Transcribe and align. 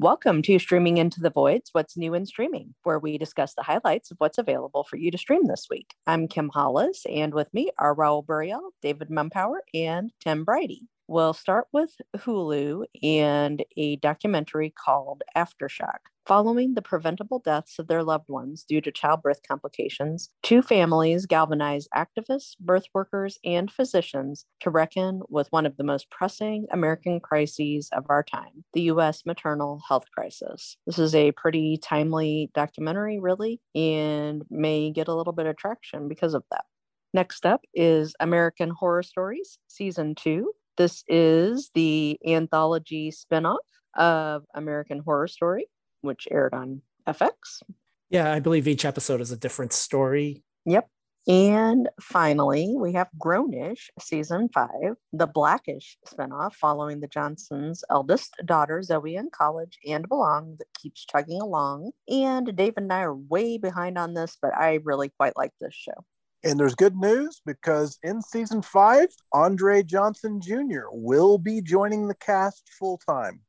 Welcome 0.00 0.42
to 0.42 0.58
Streaming 0.58 0.96
Into 0.96 1.20
the 1.20 1.30
Voids 1.30 1.68
What's 1.70 1.96
New 1.96 2.14
in 2.14 2.26
Streaming, 2.26 2.74
where 2.82 2.98
we 2.98 3.16
discuss 3.16 3.54
the 3.54 3.62
highlights 3.62 4.10
of 4.10 4.16
what's 4.18 4.38
available 4.38 4.82
for 4.82 4.96
you 4.96 5.12
to 5.12 5.16
stream 5.16 5.46
this 5.46 5.68
week. 5.70 5.94
I'm 6.04 6.26
Kim 6.26 6.48
Hollis, 6.52 7.06
and 7.08 7.32
with 7.32 7.54
me 7.54 7.70
are 7.78 7.94
Raul 7.94 8.26
Burial, 8.26 8.70
David 8.82 9.08
Mumpower, 9.08 9.58
and 9.72 10.12
Tim 10.18 10.44
Briody. 10.44 10.88
We'll 11.06 11.32
start 11.32 11.68
with 11.72 11.92
Hulu 12.16 12.86
and 13.04 13.64
a 13.76 13.94
documentary 13.94 14.74
called 14.76 15.22
Aftershock. 15.36 16.10
Following 16.26 16.72
the 16.72 16.80
preventable 16.80 17.38
deaths 17.38 17.78
of 17.78 17.86
their 17.86 18.02
loved 18.02 18.30
ones 18.30 18.64
due 18.66 18.80
to 18.80 18.90
childbirth 18.90 19.40
complications, 19.46 20.30
two 20.42 20.62
families 20.62 21.26
galvanized 21.26 21.88
activists, 21.94 22.56
birth 22.58 22.86
workers, 22.94 23.38
and 23.44 23.70
physicians 23.70 24.46
to 24.60 24.70
reckon 24.70 25.20
with 25.28 25.48
one 25.50 25.66
of 25.66 25.76
the 25.76 25.84
most 25.84 26.10
pressing 26.10 26.66
American 26.72 27.20
crises 27.20 27.90
of 27.92 28.06
our 28.08 28.22
time 28.22 28.64
the 28.72 28.82
U.S. 28.82 29.26
maternal 29.26 29.82
health 29.86 30.06
crisis. 30.16 30.78
This 30.86 30.98
is 30.98 31.14
a 31.14 31.32
pretty 31.32 31.76
timely 31.76 32.50
documentary, 32.54 33.20
really, 33.20 33.60
and 33.74 34.44
may 34.48 34.90
get 34.90 35.08
a 35.08 35.14
little 35.14 35.34
bit 35.34 35.44
of 35.44 35.58
traction 35.58 36.08
because 36.08 36.32
of 36.32 36.44
that. 36.50 36.64
Next 37.12 37.44
up 37.44 37.60
is 37.74 38.14
American 38.18 38.70
Horror 38.70 39.02
Stories, 39.02 39.58
Season 39.68 40.14
2. 40.14 40.52
This 40.78 41.04
is 41.06 41.70
the 41.74 42.18
anthology 42.26 43.12
spinoff 43.12 43.58
of 43.94 44.44
American 44.54 45.00
Horror 45.00 45.28
Story, 45.28 45.66
which 46.04 46.28
aired 46.30 46.54
on 46.54 46.82
FX. 47.06 47.62
Yeah, 48.10 48.32
I 48.32 48.40
believe 48.40 48.68
each 48.68 48.84
episode 48.84 49.20
is 49.20 49.32
a 49.32 49.36
different 49.36 49.72
story. 49.72 50.44
Yep. 50.66 50.88
And 51.26 51.88
finally, 52.02 52.74
we 52.76 52.92
have 52.92 53.08
Grownish 53.18 53.88
season 53.98 54.50
five, 54.52 54.96
the 55.12 55.26
Blackish 55.26 55.96
spinoff 56.06 56.52
following 56.54 57.00
the 57.00 57.08
Johnsons' 57.08 57.82
eldest 57.90 58.34
daughter, 58.44 58.82
Zoe, 58.82 59.16
in 59.16 59.30
college 59.30 59.78
and 59.86 60.06
belong 60.06 60.56
that 60.58 60.66
keeps 60.78 61.06
chugging 61.06 61.40
along. 61.40 61.92
And 62.08 62.54
Dave 62.54 62.74
and 62.76 62.92
I 62.92 63.00
are 63.00 63.14
way 63.14 63.56
behind 63.56 63.96
on 63.96 64.12
this, 64.12 64.36
but 64.40 64.54
I 64.54 64.80
really 64.84 65.10
quite 65.18 65.34
like 65.34 65.52
this 65.60 65.74
show. 65.74 66.04
And 66.44 66.60
there's 66.60 66.74
good 66.74 66.94
news 66.94 67.40
because 67.46 67.98
in 68.02 68.20
season 68.20 68.60
five, 68.60 69.08
Andre 69.32 69.82
Johnson 69.82 70.42
Jr. 70.42 70.88
will 70.90 71.38
be 71.38 71.62
joining 71.62 72.06
the 72.06 72.14
cast 72.16 72.68
full 72.78 73.00
time. 73.08 73.40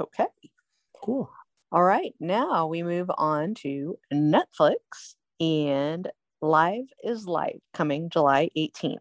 Okay. 0.00 0.26
Cool. 1.00 1.30
All 1.72 1.84
right. 1.84 2.12
Now 2.18 2.66
we 2.66 2.82
move 2.82 3.10
on 3.16 3.54
to 3.62 3.96
Netflix 4.12 5.14
and 5.38 6.10
Live 6.42 6.86
is 7.04 7.26
Life 7.26 7.60
coming 7.72 8.10
July 8.10 8.50
18th. 8.56 8.98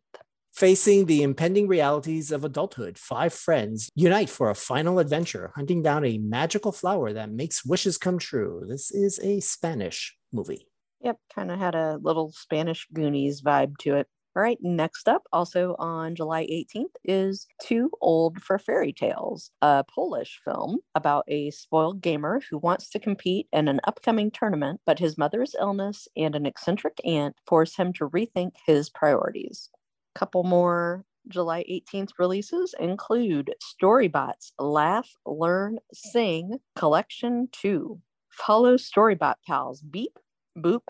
Facing 0.53 1.07
the 1.07 1.23
impending 1.23 1.67
realities 1.67 2.31
of 2.31 2.43
adulthood, 2.43 2.99
five 2.99 3.33
friends 3.33 3.89
unite 3.95 4.29
for 4.29 4.51
a 4.51 4.55
final 4.55 4.99
adventure, 4.99 5.51
hunting 5.55 5.81
down 5.81 6.05
a 6.05 6.19
magical 6.19 6.71
flower 6.71 7.11
that 7.11 7.31
makes 7.31 7.65
wishes 7.65 7.97
come 7.97 8.19
true. 8.19 8.63
This 8.67 8.91
is 8.91 9.19
a 9.23 9.39
Spanish 9.39 10.15
movie. 10.31 10.67
Yep, 11.01 11.17
kind 11.33 11.49
of 11.49 11.57
had 11.57 11.73
a 11.73 11.97
little 11.99 12.31
Spanish 12.31 12.87
Goonies 12.93 13.41
vibe 13.41 13.77
to 13.79 13.95
it. 13.95 14.07
All 14.35 14.43
right, 14.43 14.59
next 14.61 15.09
up, 15.09 15.23
also 15.33 15.75
on 15.79 16.13
July 16.13 16.45
18th, 16.45 16.95
is 17.03 17.47
Too 17.63 17.89
Old 17.99 18.41
for 18.43 18.59
Fairy 18.59 18.93
Tales, 18.93 19.49
a 19.63 19.83
Polish 19.83 20.39
film 20.45 20.79
about 20.93 21.25
a 21.27 21.49
spoiled 21.49 22.01
gamer 22.01 22.39
who 22.49 22.59
wants 22.59 22.89
to 22.91 22.99
compete 22.99 23.47
in 23.51 23.67
an 23.67 23.81
upcoming 23.85 24.29
tournament, 24.29 24.81
but 24.85 24.99
his 24.99 25.17
mother's 25.17 25.55
illness 25.59 26.07
and 26.15 26.35
an 26.35 26.45
eccentric 26.45 26.99
aunt 27.03 27.37
force 27.47 27.75
him 27.75 27.91
to 27.93 28.07
rethink 28.07 28.51
his 28.67 28.91
priorities. 28.91 29.71
Couple 30.13 30.43
more 30.43 31.05
July 31.27 31.63
18th 31.69 32.11
releases 32.19 32.75
include 32.79 33.53
Storybots 33.63 34.51
Laugh, 34.59 35.09
Learn, 35.25 35.79
Sing 35.91 36.59
Collection 36.75 37.49
2. 37.51 37.99
Follow 38.29 38.77
Storybot 38.77 39.35
pals 39.45 39.81
Beep, 39.81 40.19
Boop, 40.55 40.81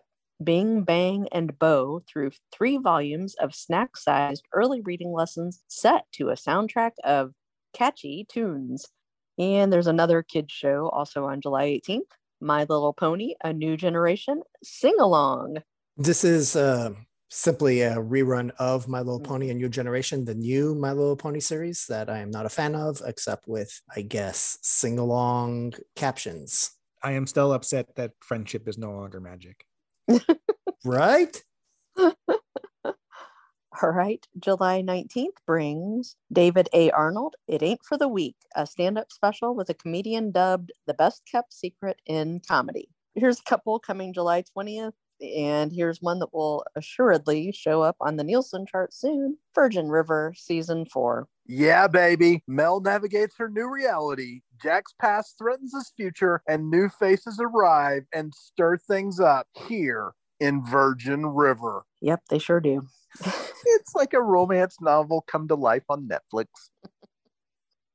Bing, 0.42 0.84
Bang, 0.84 1.28
and 1.32 1.58
Bo 1.60 2.02
through 2.08 2.32
three 2.52 2.78
volumes 2.78 3.36
of 3.36 3.54
snack 3.54 3.98
sized 3.98 4.46
early 4.54 4.82
reading 4.82 5.12
lessons 5.12 5.64
set 5.68 6.06
to 6.14 6.30
a 6.30 6.36
soundtrack 6.36 6.92
of 7.04 7.34
catchy 7.74 8.26
tunes. 8.30 8.88
And 9.38 9.72
there's 9.72 9.88
another 9.88 10.24
kids 10.24 10.54
show 10.54 10.90
also 10.90 11.26
on 11.26 11.42
July 11.42 11.66
18th 11.66 12.12
My 12.42 12.62
Little 12.62 12.94
Pony, 12.94 13.36
A 13.44 13.54
New 13.54 13.78
Generation 13.78 14.42
Sing 14.64 14.96
Along. 15.00 15.58
This 15.98 16.24
is 16.24 16.56
uh, 16.56 16.92
simply 17.30 17.82
a 17.82 17.96
rerun 17.96 18.52
of 18.60 18.88
My 18.88 19.00
Little 19.00 19.20
Pony, 19.20 19.50
A 19.50 19.54
New 19.54 19.70
Generation, 19.70 20.26
the 20.26 20.36
new 20.36 20.74
My 20.74 20.94
Little 20.94 21.16
Pony 21.16 21.40
series 21.40 21.86
that 21.88 22.10
I 22.10 22.20
am 22.20 22.32
not 22.32 22.46
a 22.46 22.50
fan 22.50 22.76
of, 22.76 23.02
except 23.06 23.48
with, 23.48 23.82
I 23.96 24.02
guess, 24.02 24.58
sing 24.62 25.00
along 25.00 25.74
captions. 25.96 26.72
I 27.04 27.14
am 27.14 27.28
still 27.28 27.54
upset 27.54 27.96
that 27.96 28.12
friendship 28.20 28.68
is 28.68 28.78
no 28.78 28.92
longer 28.92 29.20
magic. 29.20 29.66
Right? 30.86 31.44
All 33.82 33.92
right. 33.92 34.26
July 34.40 34.82
19th 34.82 35.38
brings 35.46 36.16
David 36.34 36.68
A. 36.74 36.92
Arnold, 36.92 37.36
It 37.48 37.64
Ain't 37.64 37.84
for 37.86 37.98
the 37.98 38.08
Weak, 38.08 38.36
a 38.56 38.66
stand 38.66 38.98
up 38.98 39.12
special 39.12 39.56
with 39.56 39.70
a 39.70 39.74
comedian 39.74 40.32
dubbed 40.32 40.72
The 40.86 40.94
Best 40.94 41.24
Kept 41.32 41.54
Secret 41.54 42.02
in 42.06 42.42
Comedy. 42.48 42.90
Here's 43.16 43.40
a 43.40 43.50
couple 43.50 43.80
coming 43.80 44.14
July 44.14 44.44
20th, 44.58 44.94
and 45.22 45.72
here's 45.72 46.02
one 46.02 46.20
that 46.20 46.34
will 46.34 46.64
assuredly 46.76 47.52
show 47.52 47.82
up 47.82 47.96
on 48.00 48.16
the 48.16 48.24
Nielsen 48.24 48.66
chart 48.66 48.94
soon 48.94 49.38
Virgin 49.54 49.90
River 49.90 50.34
Season 50.36 50.86
4. 50.86 51.28
Yeah, 51.46 51.88
baby. 51.88 52.44
Mel 52.48 52.80
navigates 52.80 53.36
her 53.38 53.50
new 53.50 53.70
reality. 53.70 54.42
Jack's 54.62 54.94
past 55.00 55.36
threatens 55.38 55.74
his 55.74 55.92
future, 55.96 56.42
and 56.48 56.70
new 56.70 56.90
faces 56.90 57.40
arrive 57.42 58.04
and 58.14 58.34
stir 58.36 58.78
things 58.78 59.20
up 59.20 59.48
here 59.68 60.14
in 60.40 60.64
Virgin 60.64 61.26
River. 61.26 61.84
Yep, 62.02 62.22
they 62.30 62.40
sure 62.40 62.60
do. 62.60 62.88
it's 63.66 63.96
like 63.96 64.14
a 64.14 64.22
romance 64.22 64.78
novel 64.80 65.24
come 65.28 65.48
to 65.48 65.56
life 65.56 65.84
on 65.90 66.08
Netflix. 66.08 66.48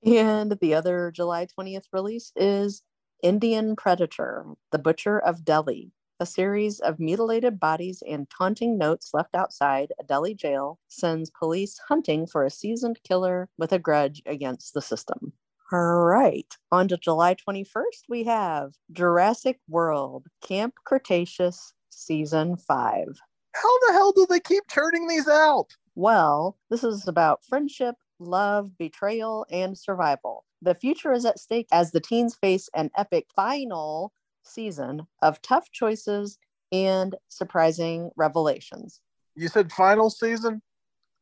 And 0.04 0.58
the 0.60 0.74
other 0.74 1.10
July 1.10 1.46
20th 1.46 1.84
release 1.92 2.32
is 2.36 2.82
Indian 3.22 3.74
Predator, 3.76 4.44
The 4.70 4.78
Butcher 4.78 5.18
of 5.18 5.44
Delhi, 5.44 5.92
a 6.20 6.26
series 6.26 6.80
of 6.80 7.00
mutilated 7.00 7.58
bodies 7.58 8.02
and 8.08 8.28
taunting 8.30 8.78
notes 8.78 9.10
left 9.12 9.34
outside 9.34 9.92
a 9.98 10.04
Delhi 10.04 10.34
jail 10.34 10.78
sends 10.88 11.30
police 11.30 11.78
hunting 11.88 12.26
for 12.26 12.44
a 12.44 12.50
seasoned 12.50 13.00
killer 13.02 13.48
with 13.58 13.72
a 13.72 13.78
grudge 13.78 14.22
against 14.26 14.74
the 14.74 14.82
system. 14.82 15.32
All 15.72 16.04
right. 16.04 16.46
On 16.70 16.86
to 16.88 16.96
July 16.96 17.34
21st, 17.34 18.02
we 18.08 18.24
have 18.24 18.74
Jurassic 18.92 19.58
World 19.68 20.26
Camp 20.42 20.74
Cretaceous 20.84 21.72
Season 21.90 22.56
5. 22.56 23.06
How 23.54 23.78
the 23.86 23.92
hell 23.92 24.12
do 24.12 24.26
they 24.28 24.40
keep 24.40 24.64
turning 24.68 25.08
these 25.08 25.28
out? 25.28 25.68
Well, 25.94 26.58
this 26.70 26.84
is 26.84 27.08
about 27.08 27.44
friendship, 27.44 27.94
love, 28.18 28.76
betrayal, 28.78 29.46
and 29.50 29.76
survival. 29.76 30.44
The 30.60 30.74
future 30.74 31.12
is 31.12 31.24
at 31.24 31.38
stake 31.38 31.68
as 31.72 31.92
the 31.92 32.00
teens 32.00 32.36
face 32.36 32.68
an 32.74 32.90
epic 32.96 33.26
final 33.34 34.12
season 34.44 35.06
of 35.22 35.40
tough 35.42 35.70
choices 35.70 36.38
and 36.72 37.14
surprising 37.28 38.10
revelations. 38.16 39.00
You 39.34 39.48
said 39.48 39.72
final 39.72 40.10
season? 40.10 40.62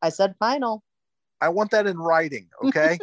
I 0.00 0.10
said 0.10 0.34
final. 0.38 0.82
I 1.40 1.48
want 1.48 1.70
that 1.72 1.86
in 1.86 1.98
writing, 1.98 2.48
okay? 2.64 2.98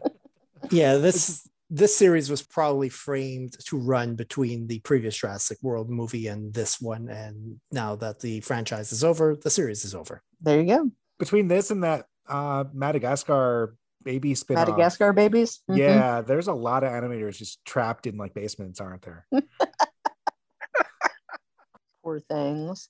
yeah, 0.70 0.96
this 0.96 1.48
this 1.74 1.96
series 1.96 2.28
was 2.28 2.42
probably 2.42 2.90
framed 2.90 3.56
to 3.66 3.78
run 3.78 4.14
between 4.14 4.66
the 4.66 4.78
previous 4.80 5.16
Jurassic 5.16 5.56
World 5.62 5.88
movie 5.88 6.26
and 6.26 6.52
this 6.52 6.78
one. 6.78 7.08
And 7.08 7.60
now 7.70 7.96
that 7.96 8.20
the 8.20 8.40
franchise 8.40 8.92
is 8.92 9.02
over, 9.02 9.34
the 9.34 9.48
series 9.48 9.82
is 9.86 9.94
over. 9.94 10.22
There 10.42 10.60
you 10.60 10.66
go. 10.66 10.90
Between 11.18 11.48
this 11.48 11.70
and 11.70 11.82
that 11.82 12.04
uh, 12.28 12.64
Madagascar 12.74 13.74
baby 14.04 14.34
spin 14.34 14.54
Madagascar 14.54 15.12
babies. 15.12 15.60
Mm-hmm. 15.70 15.78
Yeah, 15.78 16.20
there's 16.20 16.48
a 16.48 16.52
lot 16.52 16.84
of 16.84 16.90
animators 16.90 17.36
just 17.36 17.64
trapped 17.64 18.06
in 18.06 18.16
like 18.16 18.34
basements, 18.34 18.80
aren't 18.80 19.02
there? 19.02 19.26
Poor 22.04 22.20
things. 22.20 22.88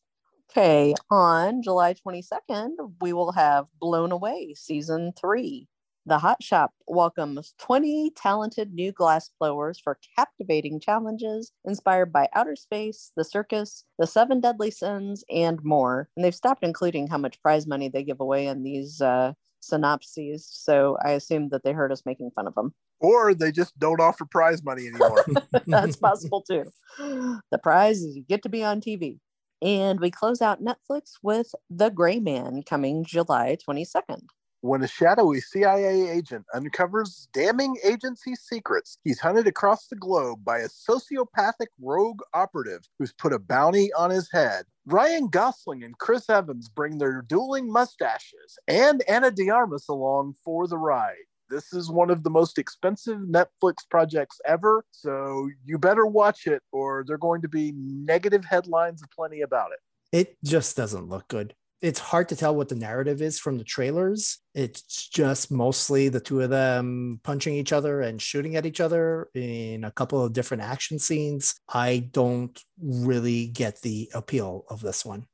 Okay, 0.51 0.95
on 1.11 1.63
July 1.63 1.95
22nd, 1.95 2.93
we 3.01 3.13
will 3.15 3.33
have 3.33 3.67
Blown 3.81 4.13
Away 4.13 4.55
season 4.55 5.13
three. 5.19 5.69
The 6.05 6.19
Hot 6.19 6.43
Shop 6.43 6.73
welcomes 6.89 7.55
20 7.61 8.11
talented 8.17 8.75
new 8.75 8.91
glass 8.91 9.31
blowers 9.39 9.79
for 9.79 9.99
captivating 10.17 10.81
challenges 10.81 11.53
inspired 11.65 12.13
by 12.13 12.29
outer 12.35 12.57
space, 12.57 13.13
the 13.17 13.25
circus, 13.25 13.85
the 14.01 14.07
seven 14.07 14.41
deadly 14.41 14.73
sins, 14.73 15.25
and 15.31 15.63
more. 15.63 16.09
And 16.17 16.25
they've 16.25 16.35
stopped 16.35 16.65
including 16.65 17.07
how 17.07 17.19
much 17.19 17.41
prize 17.41 17.69
money 17.69 17.89
they 17.89 18.03
give 18.03 18.21
away 18.21 18.49
in 18.49 18.65
these 18.65 19.01
uh, 19.01 19.35
synopses. 19.63 20.47
So 20.51 20.99
I 21.05 21.13
assume 21.13 21.49
that 21.51 21.65
they 21.65 21.73
heard 21.73 21.93
us 21.93 22.03
making 22.05 22.31
fun 22.35 22.47
of 22.47 22.55
them. 22.55 22.75
Or 23.01 23.35
they 23.35 23.51
just 23.51 23.79
don't 23.79 24.01
offer 24.01 24.25
prize 24.25 24.63
money 24.63 24.87
anymore. 24.87 25.25
That's 25.67 25.97
possible 25.97 26.43
too. 26.43 26.65
The 26.99 27.59
prize 27.63 28.03
is 28.03 28.17
you 28.17 28.23
get 28.23 28.43
to 28.43 28.49
be 28.49 28.63
on 28.63 28.81
TV. 28.81 29.19
And 29.61 30.01
we 30.01 30.11
close 30.11 30.43
out 30.43 30.63
Netflix 30.63 31.13
with 31.23 31.55
The 31.71 31.91
Gray 31.91 32.19
Man 32.19 32.63
coming 32.65 33.05
July 33.05 33.57
22nd. 33.69 34.23
When 34.63 34.85
a 34.85 34.87
shadowy 34.87 35.41
CIA 35.41 36.09
agent 36.09 36.47
uncovers 36.55 37.27
damning 37.33 37.79
agency 37.83 38.37
secrets, 38.37 38.97
he's 39.03 39.19
hunted 39.19 39.49
across 39.49 39.89
the 39.89 39.97
globe 39.97 40.45
by 40.45 40.61
a 40.61 40.69
sociopathic 40.69 41.67
rogue 41.81 42.21
operative 42.33 42.83
who's 42.97 43.13
put 43.13 43.33
a 43.33 43.41
bounty 43.41 43.93
on 43.95 44.11
his 44.11 44.31
head. 44.31 44.67
Ryan 44.87 45.27
Gosling 45.27 45.83
and 45.83 45.99
Chris 45.99 46.31
Evans 46.31 46.69
bring 46.69 46.99
their 46.99 47.23
dueling 47.23 47.73
mustaches 47.73 48.57
and 48.69 49.03
Ana 49.09 49.33
de 49.33 49.51
Armas 49.51 49.89
along 49.89 50.35
for 50.45 50.69
the 50.69 50.79
ride. 50.79 51.27
This 51.51 51.73
is 51.73 51.91
one 51.91 52.11
of 52.11 52.23
the 52.23 52.31
most 52.31 52.57
expensive 52.57 53.19
Netflix 53.19 53.79
projects 53.91 54.41
ever, 54.47 54.85
so 54.93 55.49
you 55.65 55.77
better 55.77 56.07
watch 56.07 56.47
it 56.47 56.63
or 56.71 57.03
there 57.05 57.17
are 57.17 57.19
going 57.19 57.43
to 57.43 57.49
be 57.49 57.73
negative 57.75 58.45
headlines 58.45 59.03
aplenty 59.03 59.41
about 59.41 59.73
it. 59.73 59.81
It 60.17 60.37
just 60.45 60.77
doesn't 60.77 61.09
look 61.09 61.27
good. 61.27 61.57
It's 61.83 61.99
hard 61.99 62.29
to 62.29 62.37
tell 62.37 62.55
what 62.55 62.69
the 62.69 62.77
narrative 62.77 63.21
is 63.21 63.41
from 63.41 63.59
the 63.59 63.65
trailers. 63.65 64.39
It's 64.55 65.09
just 65.09 65.51
mostly 65.51 66.09
the 66.09 66.21
two 66.21 66.41
of 66.41 66.49
them 66.49 67.21
punching 67.25 67.55
each 67.55 67.73
other 67.73 68.01
and 68.01 68.23
shooting 68.23 68.55
at 68.55 68.65
each 68.65 68.81
other 68.81 69.29
in 69.35 69.83
a 69.83 69.91
couple 69.91 70.25
of 70.25 70.33
different 70.33 70.63
action 70.63 71.01
scenes. 71.01 71.57
I 71.69 72.09
don't 72.13 72.57
really 72.81 73.47
get 73.47 73.83
the 73.83 74.09
appeal 74.15 74.65
of 74.71 74.81
this 74.81 75.05
one. 75.05 75.27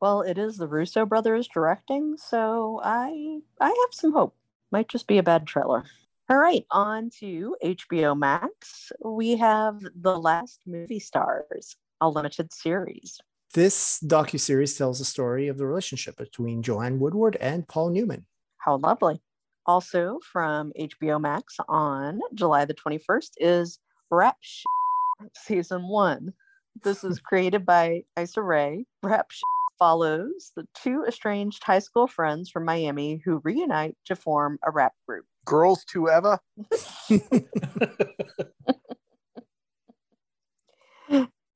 Well, 0.00 0.22
it 0.22 0.38
is 0.38 0.56
the 0.56 0.66
Russo 0.66 1.04
brothers 1.04 1.46
directing, 1.46 2.16
so 2.16 2.80
I 2.82 3.40
I 3.60 3.68
have 3.68 3.92
some 3.92 4.14
hope. 4.14 4.34
Might 4.70 4.88
just 4.88 5.06
be 5.06 5.18
a 5.18 5.22
bad 5.22 5.46
trailer. 5.46 5.84
All 6.30 6.38
right, 6.38 6.64
on 6.70 7.10
to 7.20 7.54
HBO 7.62 8.18
Max. 8.18 8.90
We 9.04 9.36
have 9.36 9.80
The 9.94 10.18
Last 10.18 10.62
Movie 10.66 11.00
Stars, 11.00 11.76
a 12.00 12.08
limited 12.08 12.50
series. 12.50 13.20
This 13.54 13.98
docu-series 14.00 14.78
tells 14.78 14.98
the 14.98 15.04
story 15.04 15.48
of 15.48 15.58
the 15.58 15.66
relationship 15.66 16.16
between 16.16 16.62
Joanne 16.62 16.98
Woodward 16.98 17.36
and 17.36 17.68
Paul 17.68 17.90
Newman. 17.90 18.24
How 18.56 18.78
lovely. 18.78 19.20
Also 19.66 20.20
from 20.32 20.72
HBO 20.80 21.20
Max 21.20 21.56
on 21.68 22.20
July 22.32 22.64
the 22.64 22.72
21st 22.72 23.32
is 23.36 23.78
Rap 24.10 24.38
Season 25.36 25.86
1. 25.86 26.32
This 26.82 27.04
is 27.04 27.20
created 27.24 27.66
by 27.66 28.04
Issa 28.18 28.40
Rae. 28.40 28.86
Rap 29.02 29.30
follows 29.78 30.52
the 30.56 30.66
two 30.74 31.04
estranged 31.06 31.62
high 31.62 31.78
school 31.78 32.06
friends 32.06 32.48
from 32.48 32.64
Miami 32.64 33.20
who 33.22 33.42
reunite 33.44 33.96
to 34.06 34.16
form 34.16 34.58
a 34.64 34.70
rap 34.70 34.94
group. 35.06 35.26
Girls 35.44 35.84
to 35.90 36.08
Eva. 36.08 36.40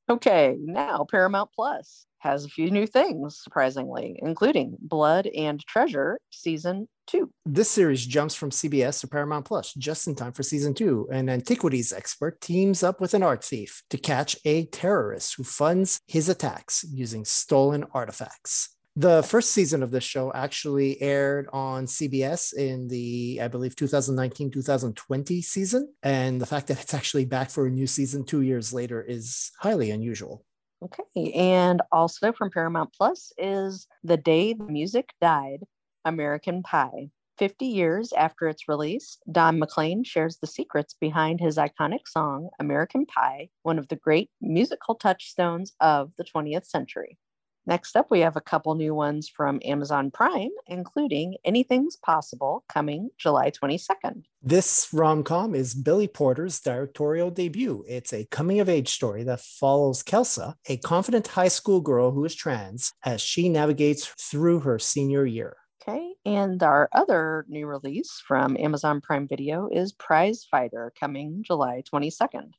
okay, 0.08 0.56
now 0.60 1.06
Paramount 1.10 1.50
Plus 1.54 2.06
has 2.18 2.44
a 2.44 2.48
few 2.48 2.70
new 2.70 2.86
things, 2.86 3.40
surprisingly, 3.42 4.18
including 4.22 4.76
Blood 4.80 5.28
and 5.28 5.64
Treasure 5.66 6.18
Season 6.30 6.88
2. 7.06 7.30
This 7.44 7.70
series 7.70 8.04
jumps 8.04 8.34
from 8.34 8.50
CBS 8.50 9.00
to 9.00 9.06
Paramount 9.06 9.44
Plus 9.44 9.72
just 9.74 10.06
in 10.06 10.14
time 10.14 10.32
for 10.32 10.42
Season 10.42 10.74
2. 10.74 11.08
An 11.12 11.28
antiquities 11.28 11.92
expert 11.92 12.40
teams 12.40 12.82
up 12.82 13.00
with 13.00 13.14
an 13.14 13.22
art 13.22 13.44
thief 13.44 13.82
to 13.90 13.98
catch 13.98 14.36
a 14.44 14.66
terrorist 14.66 15.34
who 15.36 15.44
funds 15.44 16.00
his 16.06 16.28
attacks 16.28 16.84
using 16.90 17.24
stolen 17.24 17.84
artifacts. 17.92 18.75
The 18.98 19.22
first 19.22 19.50
season 19.50 19.82
of 19.82 19.90
this 19.90 20.04
show 20.04 20.32
actually 20.32 21.00
aired 21.02 21.50
on 21.52 21.84
CBS 21.84 22.54
in 22.54 22.88
the, 22.88 23.40
I 23.42 23.48
believe, 23.48 23.76
2019 23.76 24.50
2020 24.50 25.42
season. 25.42 25.92
And 26.02 26.40
the 26.40 26.46
fact 26.46 26.68
that 26.68 26.80
it's 26.80 26.94
actually 26.94 27.26
back 27.26 27.50
for 27.50 27.66
a 27.66 27.70
new 27.70 27.86
season 27.86 28.24
two 28.24 28.40
years 28.40 28.72
later 28.72 29.02
is 29.02 29.52
highly 29.60 29.90
unusual. 29.90 30.46
Okay. 30.82 31.32
And 31.32 31.82
also 31.92 32.32
from 32.32 32.50
Paramount 32.50 32.94
Plus 32.94 33.32
is 33.36 33.86
The 34.02 34.16
Day 34.16 34.54
the 34.54 34.64
Music 34.64 35.10
Died 35.20 35.64
American 36.06 36.62
Pie. 36.62 37.10
50 37.36 37.66
years 37.66 38.14
after 38.14 38.48
its 38.48 38.66
release, 38.66 39.18
Don 39.30 39.58
McLean 39.58 40.04
shares 40.04 40.38
the 40.38 40.46
secrets 40.46 40.96
behind 40.98 41.38
his 41.38 41.58
iconic 41.58 42.08
song, 42.08 42.48
American 42.60 43.04
Pie, 43.04 43.50
one 43.62 43.78
of 43.78 43.88
the 43.88 43.96
great 43.96 44.30
musical 44.40 44.94
touchstones 44.94 45.74
of 45.80 46.12
the 46.16 46.24
20th 46.24 46.64
century. 46.64 47.18
Next 47.68 47.96
up, 47.96 48.12
we 48.12 48.20
have 48.20 48.36
a 48.36 48.40
couple 48.40 48.76
new 48.76 48.94
ones 48.94 49.28
from 49.28 49.60
Amazon 49.64 50.12
Prime, 50.12 50.50
including 50.68 51.36
Anything's 51.44 51.96
Possible 51.96 52.64
coming 52.68 53.10
July 53.18 53.50
22nd. 53.50 54.22
This 54.40 54.88
rom 54.92 55.24
com 55.24 55.52
is 55.52 55.74
Billy 55.74 56.06
Porter's 56.06 56.60
directorial 56.60 57.32
debut. 57.32 57.84
It's 57.88 58.12
a 58.12 58.26
coming 58.26 58.60
of 58.60 58.68
age 58.68 58.90
story 58.90 59.24
that 59.24 59.40
follows 59.40 60.04
Kelsa, 60.04 60.54
a 60.68 60.76
confident 60.76 61.26
high 61.26 61.48
school 61.48 61.80
girl 61.80 62.12
who 62.12 62.24
is 62.24 62.36
trans, 62.36 62.92
as 63.04 63.20
she 63.20 63.48
navigates 63.48 64.06
through 64.06 64.60
her 64.60 64.78
senior 64.78 65.26
year. 65.26 65.56
Okay, 65.82 66.12
and 66.24 66.62
our 66.62 66.88
other 66.92 67.46
new 67.48 67.66
release 67.66 68.22
from 68.26 68.56
Amazon 68.58 69.00
Prime 69.00 69.26
Video 69.26 69.68
is 69.72 69.92
Prize 69.92 70.46
Fighter 70.48 70.92
coming 70.98 71.42
July 71.44 71.82
22nd. 71.92 72.50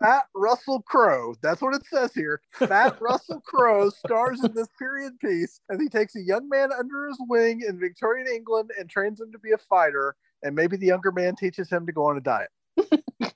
Fat 0.00 0.24
Russell 0.34 0.82
Crowe. 0.82 1.34
That's 1.42 1.60
what 1.60 1.74
it 1.74 1.84
says 1.86 2.14
here. 2.14 2.40
Fat 2.52 2.98
Russell 3.00 3.40
Crowe 3.40 3.90
stars 3.90 4.42
in 4.44 4.52
this 4.54 4.68
period 4.78 5.18
piece 5.18 5.60
as 5.70 5.80
he 5.80 5.88
takes 5.88 6.14
a 6.16 6.22
young 6.22 6.48
man 6.48 6.70
under 6.72 7.08
his 7.08 7.18
wing 7.28 7.62
in 7.66 7.80
Victorian 7.80 8.28
England 8.28 8.70
and 8.78 8.88
trains 8.88 9.20
him 9.20 9.32
to 9.32 9.38
be 9.38 9.52
a 9.52 9.58
fighter. 9.58 10.14
And 10.42 10.54
maybe 10.54 10.76
the 10.76 10.86
younger 10.86 11.10
man 11.10 11.34
teaches 11.34 11.68
him 11.68 11.86
to 11.86 11.92
go 11.92 12.06
on 12.06 12.16
a 12.16 12.20
diet. 12.20 12.50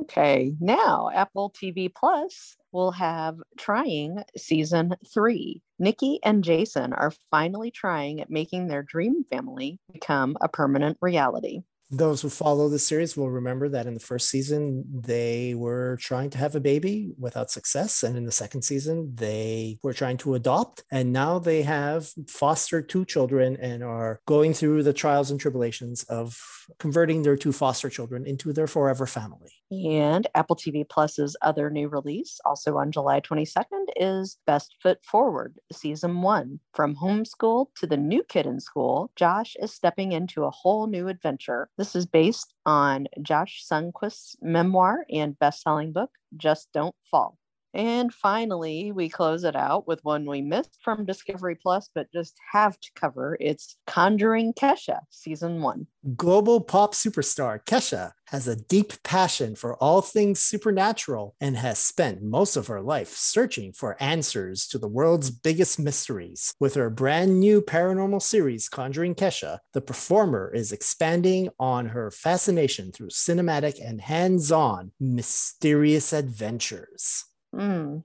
okay, 0.00 0.54
now 0.58 1.08
Apple 1.14 1.52
TV 1.52 1.92
Plus 1.94 2.56
will 2.72 2.90
have 2.90 3.36
trying 3.56 4.24
season 4.36 4.96
three. 5.14 5.62
Nikki 5.78 6.18
and 6.24 6.42
Jason 6.42 6.92
are 6.92 7.12
finally 7.30 7.70
trying 7.70 8.20
at 8.20 8.30
making 8.30 8.66
their 8.66 8.82
dream 8.82 9.22
family 9.24 9.78
become 9.92 10.36
a 10.40 10.48
permanent 10.48 10.98
reality 11.00 11.62
those 11.90 12.20
who 12.20 12.28
follow 12.28 12.68
the 12.68 12.78
series 12.78 13.16
will 13.16 13.30
remember 13.30 13.68
that 13.68 13.86
in 13.86 13.94
the 13.94 14.00
first 14.00 14.28
season 14.28 14.84
they 14.92 15.54
were 15.54 15.96
trying 16.00 16.30
to 16.30 16.38
have 16.38 16.54
a 16.54 16.60
baby 16.60 17.12
without 17.18 17.50
success 17.50 18.02
and 18.02 18.16
in 18.16 18.24
the 18.24 18.32
second 18.32 18.62
season 18.62 19.12
they 19.14 19.78
were 19.82 19.92
trying 19.92 20.16
to 20.16 20.34
adopt 20.34 20.82
and 20.90 21.12
now 21.12 21.38
they 21.38 21.62
have 21.62 22.10
fostered 22.28 22.88
two 22.88 23.04
children 23.04 23.56
and 23.60 23.84
are 23.84 24.20
going 24.26 24.52
through 24.52 24.82
the 24.82 24.92
trials 24.92 25.30
and 25.30 25.38
tribulations 25.38 26.02
of 26.04 26.36
converting 26.80 27.22
their 27.22 27.36
two 27.36 27.52
foster 27.52 27.88
children 27.88 28.26
into 28.26 28.52
their 28.52 28.66
forever 28.66 29.06
family. 29.06 29.52
And 29.70 30.26
apple 30.34 30.56
tv 30.56 30.88
plus's 30.88 31.36
other 31.40 31.70
new 31.70 31.88
release 31.88 32.40
also 32.44 32.76
on 32.78 32.90
july 32.90 33.20
22nd 33.20 33.86
is 33.94 34.38
best 34.46 34.74
foot 34.82 34.98
forward 35.04 35.54
season 35.72 36.22
one. 36.22 36.58
From 36.74 36.96
homeschool 36.96 37.66
to 37.76 37.86
the 37.86 37.96
new 37.96 38.24
kid 38.24 38.46
in 38.46 38.58
school 38.58 39.12
josh 39.14 39.54
is 39.60 39.72
stepping 39.72 40.10
into 40.10 40.44
a 40.44 40.50
whole 40.50 40.88
new 40.88 41.06
adventure 41.06 41.68
this 41.76 41.94
is 41.94 42.06
based 42.06 42.54
on 42.64 43.06
Josh 43.22 43.64
Sundquist's 43.70 44.36
memoir 44.40 45.04
and 45.10 45.38
best-selling 45.38 45.92
book, 45.92 46.10
Just 46.36 46.68
Don't 46.72 46.94
Fall. 47.10 47.38
And 47.76 48.10
finally, 48.10 48.90
we 48.90 49.10
close 49.10 49.44
it 49.44 49.54
out 49.54 49.86
with 49.86 50.02
one 50.02 50.24
we 50.24 50.40
missed 50.40 50.78
from 50.82 51.04
Discovery 51.04 51.56
Plus, 51.56 51.90
but 51.94 52.10
just 52.10 52.34
have 52.50 52.80
to 52.80 52.90
cover. 52.94 53.36
It's 53.38 53.76
Conjuring 53.86 54.54
Kesha, 54.54 55.00
season 55.10 55.60
one. 55.60 55.86
Global 56.16 56.62
pop 56.62 56.94
superstar 56.94 57.62
Kesha 57.62 58.12
has 58.28 58.48
a 58.48 58.56
deep 58.56 59.02
passion 59.02 59.54
for 59.54 59.76
all 59.76 60.00
things 60.00 60.40
supernatural 60.40 61.34
and 61.38 61.58
has 61.58 61.78
spent 61.78 62.22
most 62.22 62.56
of 62.56 62.68
her 62.68 62.80
life 62.80 63.10
searching 63.10 63.74
for 63.74 64.02
answers 64.02 64.66
to 64.68 64.78
the 64.78 64.88
world's 64.88 65.30
biggest 65.30 65.78
mysteries. 65.78 66.54
With 66.58 66.76
her 66.76 66.88
brand 66.88 67.40
new 67.40 67.60
paranormal 67.60 68.22
series, 68.22 68.70
Conjuring 68.70 69.16
Kesha, 69.16 69.58
the 69.74 69.82
performer 69.82 70.50
is 70.50 70.72
expanding 70.72 71.50
on 71.60 71.88
her 71.88 72.10
fascination 72.10 72.90
through 72.90 73.10
cinematic 73.10 73.78
and 73.84 74.00
hands 74.00 74.50
on 74.50 74.92
mysterious 74.98 76.14
adventures. 76.14 77.26
Mm. 77.54 78.02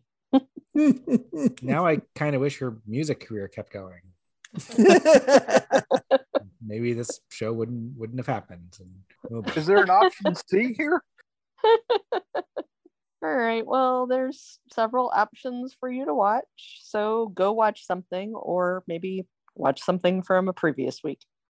now 1.62 1.86
I 1.86 2.02
kind 2.16 2.36
of 2.36 2.42
wish 2.42 2.60
her 2.60 2.78
music 2.88 3.28
career 3.28 3.48
kept 3.48 3.74
going. 3.74 4.02
Maybe 6.66 6.94
this 6.94 7.20
show 7.30 7.52
wouldn't 7.54 7.98
wouldn't 7.98 8.20
have 8.20 8.28
happened. 8.28 8.78
Is 9.56 9.66
there 9.66 9.84
an 9.84 9.90
option 9.90 10.36
C 10.36 10.74
here? 10.74 11.02
All 13.24 13.36
right. 13.36 13.66
Well, 13.66 14.08
there's 14.08 14.60
several 14.74 15.12
options 15.14 15.76
for 15.80 15.90
you 15.90 16.06
to 16.06 16.14
watch. 16.14 16.80
So 16.82 17.28
go 17.36 17.52
watch 17.52 17.86
something 17.86 18.34
or 18.34 18.84
maybe 18.88 19.28
watch 19.56 19.82
something 19.82 20.24
from 20.24 20.48
a 20.48 20.54
previous 20.54 21.04
week. 21.04 21.20